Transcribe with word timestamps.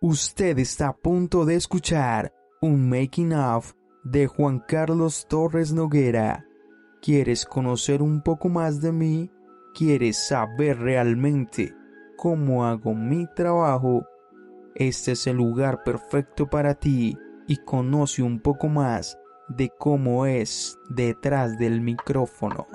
Usted 0.00 0.58
está 0.58 0.88
a 0.88 0.96
punto 0.96 1.44
de 1.44 1.56
escuchar 1.56 2.32
un 2.60 2.88
making 2.88 3.34
of 3.34 3.74
de 4.02 4.26
Juan 4.26 4.60
Carlos 4.60 5.26
Torres 5.28 5.72
Noguera. 5.72 6.46
¿Quieres 7.00 7.44
conocer 7.44 8.02
un 8.02 8.22
poco 8.22 8.48
más 8.48 8.80
de 8.80 8.92
mí? 8.92 9.30
¿Quieres 9.74 10.16
saber 10.16 10.78
realmente 10.78 11.74
cómo 12.16 12.64
hago 12.64 12.94
mi 12.94 13.26
trabajo? 13.34 14.06
Este 14.74 15.12
es 15.12 15.26
el 15.26 15.36
lugar 15.36 15.84
perfecto 15.84 16.48
para 16.48 16.74
ti 16.74 17.16
y 17.46 17.58
conoce 17.58 18.22
un 18.22 18.40
poco 18.40 18.68
más 18.68 19.18
de 19.48 19.70
cómo 19.78 20.26
es 20.26 20.78
detrás 20.88 21.58
del 21.58 21.80
micrófono. 21.80 22.66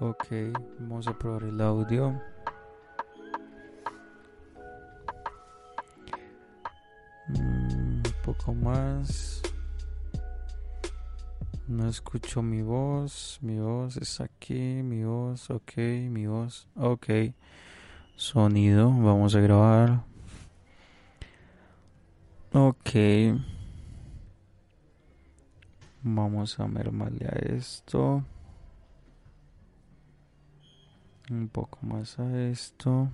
Ok, 0.00 0.26
vamos 0.80 1.06
a 1.06 1.16
probar 1.16 1.44
el 1.44 1.60
audio. 1.60 2.31
Poco 8.32 8.54
más. 8.54 9.42
No 11.68 11.88
escucho 11.88 12.42
mi 12.42 12.62
voz. 12.62 13.38
Mi 13.42 13.58
voz 13.58 13.96
es 13.98 14.20
aquí. 14.20 14.82
Mi 14.82 15.04
voz, 15.04 15.50
ok. 15.50 15.76
Mi 16.08 16.26
voz, 16.26 16.66
ok. 16.76 17.34
Sonido, 18.16 18.90
vamos 18.90 19.34
a 19.34 19.40
grabar. 19.40 20.04
Ok. 22.52 22.90
Vamos 26.02 26.58
a 26.58 26.66
mermarle 26.66 27.26
a 27.26 27.54
esto. 27.54 28.24
Un 31.30 31.48
poco 31.48 31.78
más 31.82 32.18
a 32.18 32.48
esto. 32.48 33.10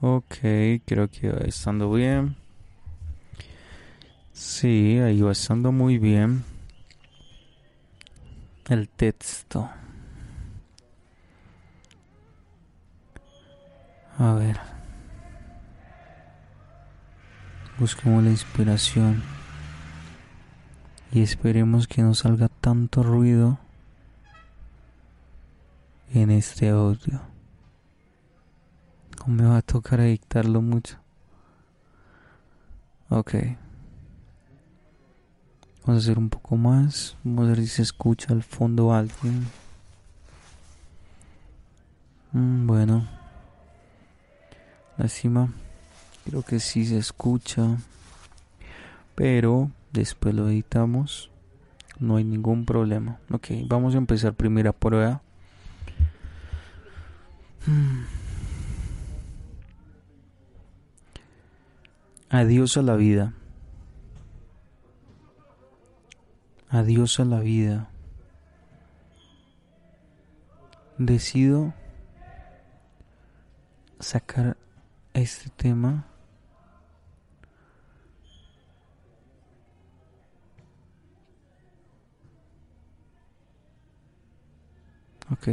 Ok, 0.00 0.36
creo 0.86 1.08
que 1.10 1.30
va 1.30 1.40
estando 1.46 1.90
bien. 1.92 2.43
Sí, 4.34 4.98
ahí 4.98 5.22
va 5.22 5.32
estando 5.32 5.72
muy 5.72 5.96
bien. 5.96 6.44
El 8.68 8.90
texto. 8.90 9.70
A 14.18 14.34
ver. 14.34 14.60
Busquemos 17.78 18.22
la 18.22 18.30
inspiración. 18.30 19.22
Y 21.12 21.22
esperemos 21.22 21.88
que 21.88 22.02
no 22.02 22.12
salga 22.12 22.48
tanto 22.48 23.02
ruido 23.02 23.58
en 26.12 26.30
este 26.30 26.68
audio 26.68 27.34
me 29.26 29.44
va 29.44 29.58
a 29.58 29.62
tocar 29.62 30.00
dictarlo 30.00 30.60
mucho. 30.60 30.98
Ok. 33.08 33.34
Vamos 35.86 36.02
a 36.02 36.04
hacer 36.04 36.18
un 36.18 36.30
poco 36.30 36.56
más. 36.56 37.16
Vamos 37.24 37.44
a 37.44 37.48
ver 37.48 37.58
si 37.58 37.66
se 37.66 37.82
escucha 37.82 38.32
al 38.32 38.42
fondo 38.42 38.94
alguien. 38.94 39.46
Mm, 42.32 42.66
bueno. 42.66 43.06
La 44.96 45.08
cima. 45.08 45.52
Creo 46.24 46.42
que 46.42 46.58
sí 46.58 46.86
se 46.86 46.96
escucha. 46.96 47.76
Pero 49.14 49.70
después 49.92 50.34
lo 50.34 50.48
editamos. 50.48 51.30
No 52.00 52.16
hay 52.16 52.24
ningún 52.24 52.64
problema. 52.64 53.18
Ok, 53.30 53.48
vamos 53.66 53.94
a 53.94 53.98
empezar 53.98 54.32
primera 54.32 54.72
prueba. 54.72 55.20
Hmm. 57.66 58.04
Adiós 62.30 62.76
a 62.78 62.82
la 62.82 62.96
vida. 62.96 63.34
Adiós 66.74 67.20
a 67.20 67.24
la 67.24 67.38
vida. 67.38 67.88
Decido 70.98 71.72
sacar 74.00 74.56
este 75.12 75.50
tema 75.50 76.08
Ok. 85.30 85.48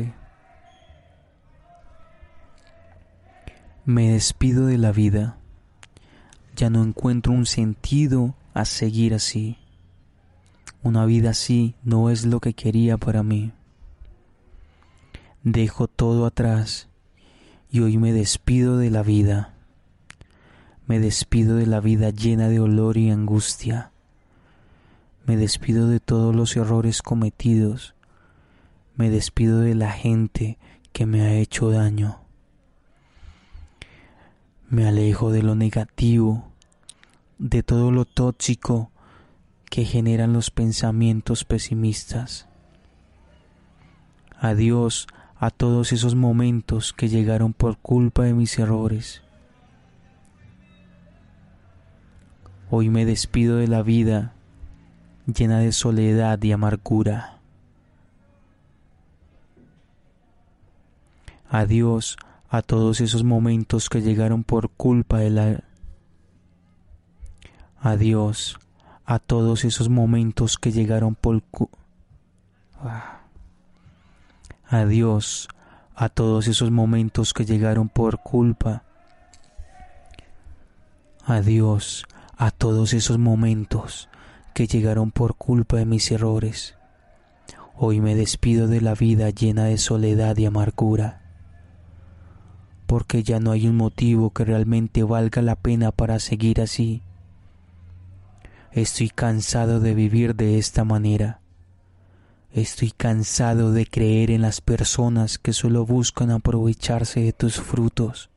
Me 3.85 4.13
despido 4.13 4.65
de 4.65 4.79
la 4.79 4.91
vida. 4.91 5.37
Ya 6.55 6.71
no 6.71 6.83
encuentro 6.83 7.31
un 7.31 7.45
sentido 7.45 8.33
a 8.55 8.65
seguir 8.65 9.13
así. 9.13 9.59
Una 10.83 11.05
vida 11.05 11.29
así 11.29 11.75
no 11.83 12.09
es 12.09 12.25
lo 12.25 12.39
que 12.39 12.53
quería 12.53 12.97
para 12.97 13.21
mí. 13.21 13.51
Dejo 15.43 15.87
todo 15.87 16.25
atrás 16.25 16.89
y 17.69 17.81
hoy 17.81 17.97
me 17.97 18.13
despido 18.13 18.77
de 18.77 18.89
la 18.89 19.03
vida. 19.03 19.53
Me 20.87 20.99
despido 20.99 21.55
de 21.55 21.67
la 21.67 21.81
vida 21.81 22.09
llena 22.09 22.47
de 22.47 22.59
olor 22.59 22.97
y 22.97 23.11
angustia. 23.11 23.91
Me 25.25 25.37
despido 25.37 25.87
de 25.87 25.99
todos 25.99 26.35
los 26.35 26.55
errores 26.55 27.03
cometidos. 27.03 27.93
Me 28.95 29.11
despido 29.11 29.59
de 29.59 29.75
la 29.75 29.91
gente 29.91 30.57
que 30.93 31.05
me 31.05 31.21
ha 31.21 31.33
hecho 31.35 31.69
daño. 31.69 32.21
Me 34.67 34.87
alejo 34.87 35.31
de 35.31 35.43
lo 35.43 35.53
negativo 35.53 36.51
de 37.37 37.61
todo 37.61 37.91
lo 37.91 38.05
tóxico 38.05 38.91
que 39.71 39.85
generan 39.85 40.33
los 40.33 40.51
pensamientos 40.51 41.45
pesimistas. 41.45 42.45
Adiós 44.37 45.07
a 45.37 45.49
todos 45.49 45.93
esos 45.93 46.13
momentos 46.13 46.91
que 46.91 47.07
llegaron 47.07 47.53
por 47.53 47.77
culpa 47.77 48.23
de 48.23 48.33
mis 48.33 48.59
errores. 48.59 49.23
Hoy 52.69 52.89
me 52.89 53.05
despido 53.05 53.57
de 53.57 53.69
la 53.69 53.81
vida 53.81 54.33
llena 55.25 55.59
de 55.59 55.71
soledad 55.71 56.43
y 56.43 56.51
amargura. 56.51 57.39
Adiós 61.49 62.17
a 62.49 62.61
todos 62.61 62.99
esos 62.99 63.23
momentos 63.23 63.87
que 63.87 64.01
llegaron 64.01 64.43
por 64.43 64.69
culpa 64.69 65.19
de 65.19 65.29
la 65.29 65.63
Adiós 67.79 68.59
a 69.05 69.19
todos 69.19 69.65
esos 69.65 69.89
momentos 69.89 70.57
que 70.57 70.71
llegaron 70.71 71.15
por 71.15 71.43
ah. 72.79 73.21
Adiós 74.67 75.47
a 75.95 76.09
todos 76.09 76.47
esos 76.47 76.71
momentos 76.71 77.33
que 77.33 77.45
llegaron 77.45 77.89
por 77.89 78.19
culpa. 78.23 78.83
Adiós 81.25 82.05
a 82.37 82.51
todos 82.51 82.93
esos 82.93 83.19
momentos 83.19 84.09
que 84.53 84.65
llegaron 84.67 85.11
por 85.11 85.35
culpa 85.35 85.77
de 85.77 85.85
mis 85.85 86.11
errores. 86.11 86.75
Hoy 87.75 87.99
me 87.99 88.15
despido 88.15 88.67
de 88.67 88.81
la 88.81 88.95
vida 88.95 89.29
llena 89.29 89.65
de 89.65 89.77
soledad 89.77 90.37
y 90.37 90.45
amargura, 90.45 91.21
porque 92.87 93.23
ya 93.23 93.39
no 93.39 93.51
hay 93.51 93.67
un 93.67 93.75
motivo 93.75 94.31
que 94.31 94.45
realmente 94.45 95.03
valga 95.03 95.41
la 95.41 95.55
pena 95.55 95.91
para 95.91 96.19
seguir 96.19 96.61
así. 96.61 97.01
Estoy 98.71 99.09
cansado 99.09 99.81
de 99.81 99.93
vivir 99.93 100.33
de 100.33 100.57
esta 100.57 100.85
manera. 100.85 101.41
Estoy 102.53 102.91
cansado 102.91 103.73
de 103.73 103.85
creer 103.85 104.31
en 104.31 104.41
las 104.41 104.61
personas 104.61 105.37
que 105.37 105.51
solo 105.51 105.85
buscan 105.85 106.31
aprovecharse 106.31 107.19
de 107.19 107.33
tus 107.33 107.59
frutos 107.59 108.29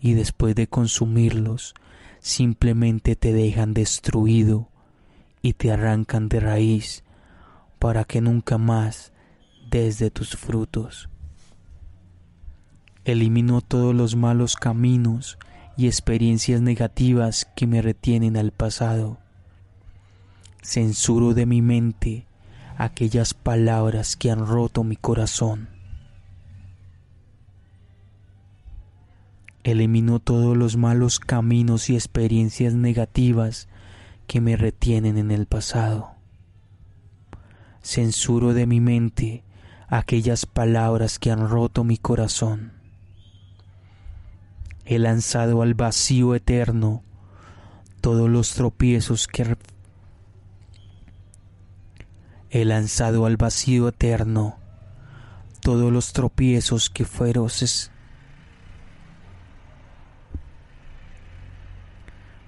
y 0.00 0.14
después 0.14 0.56
de 0.56 0.66
consumirlos 0.66 1.74
simplemente 2.18 3.14
te 3.14 3.32
dejan 3.32 3.74
destruido 3.74 4.68
y 5.40 5.52
te 5.52 5.70
arrancan 5.70 6.28
de 6.28 6.40
raíz 6.40 7.04
para 7.78 8.02
que 8.02 8.20
nunca 8.20 8.58
más 8.58 9.12
des 9.70 10.00
de 10.00 10.10
tus 10.10 10.36
frutos. 10.36 11.08
Elimino 13.04 13.60
todos 13.60 13.94
los 13.94 14.16
malos 14.16 14.56
caminos 14.56 15.38
y 15.80 15.86
experiencias 15.86 16.60
negativas 16.60 17.48
que 17.56 17.66
me 17.66 17.80
retienen 17.80 18.36
al 18.36 18.52
pasado. 18.52 19.16
Censuro 20.60 21.32
de 21.32 21.46
mi 21.46 21.62
mente 21.62 22.26
aquellas 22.76 23.32
palabras 23.32 24.14
que 24.14 24.30
han 24.30 24.46
roto 24.46 24.84
mi 24.84 24.96
corazón. 24.96 25.70
Elimino 29.64 30.18
todos 30.18 30.54
los 30.54 30.76
malos 30.76 31.18
caminos 31.18 31.88
y 31.88 31.94
experiencias 31.94 32.74
negativas 32.74 33.66
que 34.26 34.42
me 34.42 34.56
retienen 34.56 35.16
en 35.16 35.30
el 35.30 35.46
pasado. 35.46 36.10
Censuro 37.80 38.52
de 38.52 38.66
mi 38.66 38.80
mente 38.80 39.44
aquellas 39.88 40.44
palabras 40.44 41.18
que 41.18 41.30
han 41.30 41.48
roto 41.48 41.84
mi 41.84 41.96
corazón. 41.96 42.79
He 44.90 44.98
lanzado 44.98 45.62
al 45.62 45.74
vacío 45.74 46.34
eterno 46.34 47.04
todos 48.00 48.28
los 48.28 48.54
tropiezos 48.54 49.28
que 49.28 49.56
he 52.50 52.64
lanzado 52.64 53.24
al 53.24 53.36
vacío 53.36 53.86
eterno 53.86 54.58
todos 55.60 55.92
los 55.92 56.12
tropiezos 56.12 56.90
que 56.90 57.04
feroces. 57.04 57.92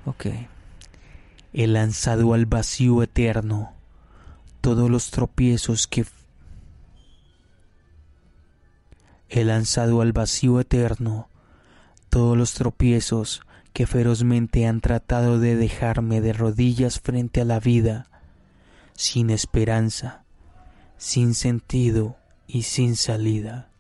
Ok. 0.05 0.27
He 1.53 1.69
lanzado 1.69 2.35
al 2.35 2.47
vacío 2.47 3.05
eterno 3.05 3.73
todos 4.61 4.91
los 4.91 5.12
tropiezos 5.12 5.87
que 5.87 6.06
he 9.29 9.44
lanzado 9.44 10.00
al 10.00 10.12
vacío 10.12 10.59
eterno 10.59 11.29
todos 12.12 12.37
los 12.37 12.53
tropiezos 12.53 13.41
que 13.73 13.87
ferozmente 13.87 14.67
han 14.67 14.82
tratado 14.82 15.38
de 15.38 15.56
dejarme 15.56 16.20
de 16.20 16.35
rodillas 16.35 17.00
frente 17.00 17.41
a 17.41 17.47
la 17.47 17.59
vida, 17.59 18.06
sin 18.93 19.31
esperanza, 19.31 20.23
sin 20.99 21.32
sentido 21.35 22.17
y 22.47 22.64
sin 22.64 22.97
salida. 22.97 23.70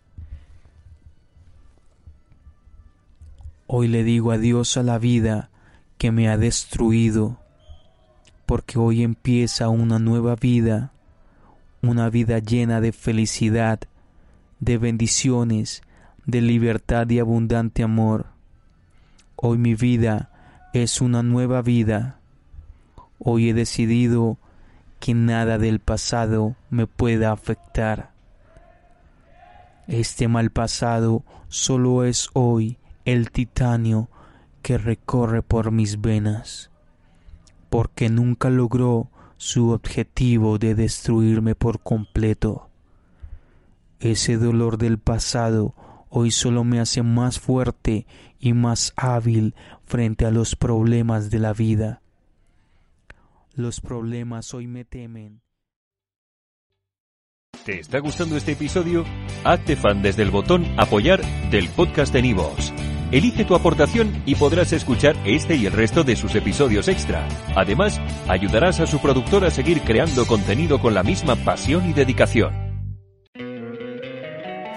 Hoy 3.66 3.88
le 3.88 4.02
digo 4.02 4.32
adiós 4.32 4.78
a 4.78 4.82
la 4.82 4.96
vida 4.96 5.50
que 5.98 6.10
me 6.10 6.30
ha 6.30 6.38
destruido 6.38 7.38
porque 8.46 8.78
hoy 8.78 9.02
empieza 9.02 9.68
una 9.68 9.98
nueva 9.98 10.36
vida, 10.36 10.90
una 11.82 12.08
vida 12.08 12.38
llena 12.38 12.80
de 12.80 12.92
felicidad, 12.92 13.80
de 14.58 14.78
bendiciones, 14.78 15.82
de 16.26 16.40
libertad 16.40 17.08
y 17.10 17.18
abundante 17.18 17.82
amor. 17.82 18.26
Hoy 19.36 19.58
mi 19.58 19.74
vida 19.74 20.30
es 20.72 21.00
una 21.00 21.22
nueva 21.22 21.62
vida. 21.62 22.18
Hoy 23.18 23.50
he 23.50 23.54
decidido 23.54 24.38
que 25.00 25.14
nada 25.14 25.58
del 25.58 25.80
pasado 25.80 26.56
me 26.70 26.86
pueda 26.86 27.32
afectar. 27.32 28.12
Este 29.88 30.28
mal 30.28 30.50
pasado 30.50 31.24
solo 31.48 32.04
es 32.04 32.30
hoy 32.34 32.78
el 33.04 33.30
titanio 33.30 34.08
que 34.62 34.78
recorre 34.78 35.42
por 35.42 35.72
mis 35.72 36.00
venas 36.00 36.72
porque 37.72 38.10
nunca 38.10 38.50
logró 38.50 39.08
su 39.38 39.70
objetivo 39.70 40.58
de 40.58 40.74
destruirme 40.74 41.54
por 41.54 41.80
completo. 41.80 42.68
Ese 43.98 44.36
dolor 44.36 44.76
del 44.76 44.98
pasado 44.98 45.74
hoy 46.14 46.30
solo 46.30 46.62
me 46.62 46.78
hace 46.78 47.02
más 47.02 47.40
fuerte 47.40 48.06
y 48.38 48.52
más 48.52 48.92
hábil 48.96 49.54
frente 49.84 50.26
a 50.26 50.30
los 50.30 50.54
problemas 50.56 51.30
de 51.30 51.38
la 51.38 51.54
vida. 51.54 52.02
Los 53.54 53.80
problemas 53.80 54.52
hoy 54.52 54.66
me 54.66 54.84
temen. 54.84 55.40
¿Te 57.64 57.80
está 57.80 57.98
gustando 58.00 58.36
este 58.36 58.52
episodio? 58.52 59.04
Hazte 59.44 59.76
fan 59.76 60.02
desde 60.02 60.22
el 60.22 60.30
botón 60.30 60.66
apoyar 60.78 61.22
del 61.50 61.68
podcast 61.70 62.12
de 62.12 62.22
Nivos. 62.22 62.72
Elige 63.10 63.44
tu 63.44 63.54
aportación 63.54 64.22
y 64.26 64.34
podrás 64.34 64.72
escuchar 64.72 65.16
este 65.24 65.54
y 65.56 65.66
el 65.66 65.72
resto 65.72 66.02
de 66.02 66.16
sus 66.16 66.34
episodios 66.34 66.88
extra. 66.88 67.26
Además, 67.56 68.00
ayudarás 68.28 68.80
a 68.80 68.86
su 68.86 69.00
productor 69.00 69.44
a 69.44 69.50
seguir 69.50 69.80
creando 69.82 70.26
contenido 70.26 70.80
con 70.80 70.94
la 70.94 71.02
misma 71.02 71.36
pasión 71.36 71.88
y 71.88 71.92
dedicación. 71.92 72.71